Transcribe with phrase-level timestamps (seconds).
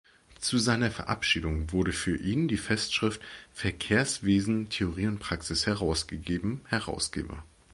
[0.39, 3.21] Zu seiner Verabschiedung wurde für ihn die Festschrift
[3.53, 7.23] „Verkehrswesen –Theorie und Praxis“, herausgegeben, Hrsg.